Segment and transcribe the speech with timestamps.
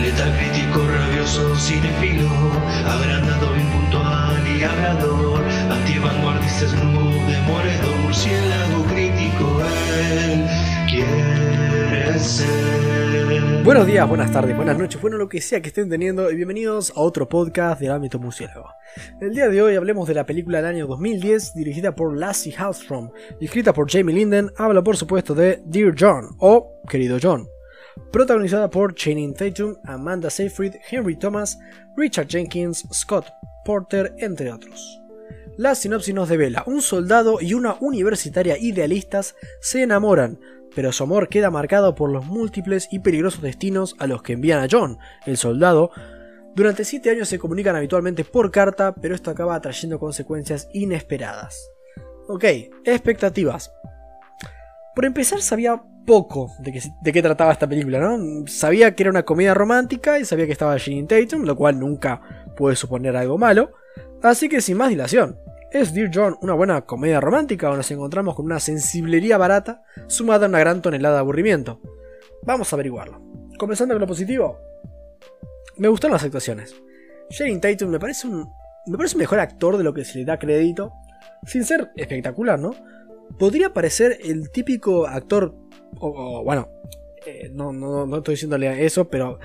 [0.00, 2.28] Letal crítico, rabioso, cinefilo,
[2.86, 6.66] agrandado, impuntual y hablador, antivanguardista,
[8.02, 9.60] murciélago crítico,
[10.12, 10.46] él
[10.88, 13.64] quiere ser.
[13.64, 16.92] Buenos días, buenas tardes, buenas noches, bueno lo que sea que estén teniendo y bienvenidos
[16.94, 18.68] a otro podcast del ámbito murciélago.
[19.20, 23.10] El día de hoy hablemos de la película del año 2010 dirigida por Lassie Hallstrom
[23.40, 27.53] escrita por Jamie Linden, habla por supuesto de Dear John o Querido John.
[28.12, 31.58] Protagonizada por Channing Tatum, Amanda Seyfried, Henry Thomas,
[31.96, 33.26] Richard Jenkins, Scott
[33.64, 35.00] Porter, entre otros.
[35.56, 40.40] La sinopsis nos devela, un soldado y una universitaria idealistas se enamoran,
[40.74, 44.60] pero su amor queda marcado por los múltiples y peligrosos destinos a los que envían
[44.60, 45.92] a John, el soldado.
[46.56, 51.70] Durante 7 años se comunican habitualmente por carta, pero esto acaba trayendo consecuencias inesperadas.
[52.26, 52.44] Ok,
[52.84, 53.72] expectativas.
[54.94, 58.46] Por empezar, sabía poco de, qué- de qué trataba esta película, ¿no?
[58.46, 62.20] Sabía que era una comedia romántica y sabía que estaba Channing Tatum, lo cual nunca
[62.56, 63.72] puede suponer algo malo.
[64.22, 65.38] Así que sin más dilación,
[65.70, 70.46] ¿es Dear John una buena comedia romántica o nos encontramos con una sensiblería barata sumada
[70.46, 71.80] a una gran tonelada de aburrimiento?
[72.42, 73.20] Vamos a averiguarlo.
[73.58, 74.58] Comenzando con lo positivo,
[75.76, 76.74] me gustaron las actuaciones.
[77.30, 78.28] Channing Tatum me parece
[78.86, 80.92] me parece un mejor actor de lo que se le da crédito,
[81.46, 82.72] sin ser espectacular, ¿no?
[83.38, 85.54] Podría parecer el típico actor,
[86.00, 86.68] o, bueno,
[87.26, 89.38] eh, no, no, no estoy diciéndole eso, pero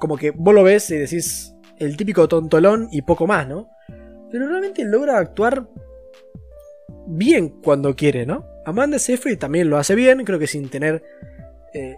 [0.00, 3.68] como que vos lo ves y decís el típico tontolón y poco más, ¿no?
[4.30, 5.66] Pero realmente logra actuar
[7.06, 8.44] bien cuando quiere, ¿no?
[8.64, 11.02] Amanda Seyfried también lo hace bien, creo que sin tener
[11.74, 11.96] eh,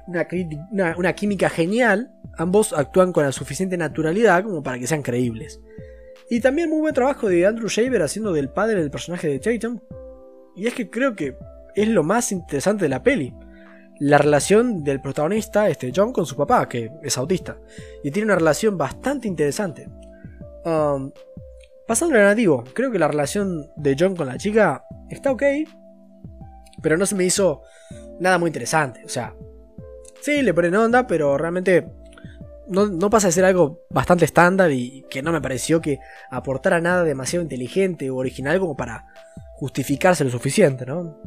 [0.73, 5.61] una- una química genial, ambos actúan con la suficiente naturalidad como para que sean creíbles.
[6.29, 9.79] Y también muy buen trabajo de Andrew Shaver haciendo del padre del personaje de Tatum.
[10.57, 11.37] Y es que creo que
[11.75, 13.33] es lo más interesante de la peli.
[14.01, 17.59] La relación del protagonista, este John, con su papá, que es autista.
[18.05, 19.89] Y tiene una relación bastante interesante.
[20.65, 21.11] Um,
[21.87, 25.43] pasando al nativo, creo que la relación de John con la chica está ok.
[26.81, 27.63] Pero no se me hizo
[28.21, 29.05] nada muy interesante.
[29.05, 29.35] O sea,
[30.21, 31.89] sí, le ponen onda, pero realmente
[32.69, 35.99] no, no pasa de ser algo bastante estándar y que no me pareció que
[36.31, 39.07] aportara nada demasiado inteligente o original como para
[39.55, 41.21] justificarse lo suficiente, ¿no?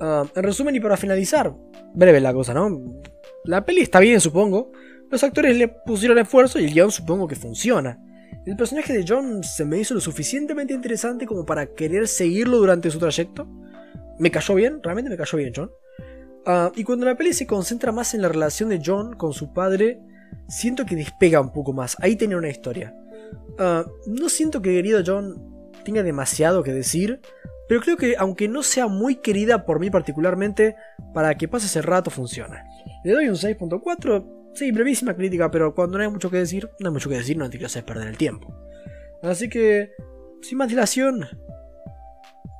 [0.00, 1.54] Ah, en resumen y para finalizar,
[1.94, 3.00] breve la cosa, ¿no?
[3.44, 4.72] La peli está bien, supongo.
[5.10, 7.98] Los actores le pusieron esfuerzo y el guion supongo que funciona.
[8.44, 12.90] El personaje de John se me hizo lo suficientemente interesante como para querer seguirlo durante
[12.90, 13.46] su trayecto.
[14.18, 15.70] Me cayó bien, realmente me cayó bien John.
[16.44, 19.52] Ah, y cuando la peli se concentra más en la relación de John con su
[19.52, 20.00] padre,
[20.48, 21.96] siento que despega un poco más.
[22.00, 22.94] Ahí tenía una historia.
[23.58, 27.20] Ah, no siento que querido John tenga demasiado que decir,
[27.68, 30.76] pero creo que aunque no sea muy querida por mí particularmente,
[31.12, 32.64] para que pase ese rato funciona.
[33.04, 36.88] Le doy un 6.4, sí, brevísima crítica, pero cuando no hay mucho que decir, no
[36.88, 38.54] hay mucho que decir, no te quiero hacer perder el tiempo.
[39.22, 39.90] Así que,
[40.42, 41.26] sin más dilación,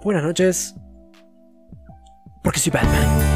[0.03, 0.75] buenas noches,
[2.43, 3.35] porque soy Batman.